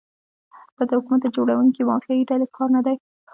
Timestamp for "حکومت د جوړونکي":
0.97-1.81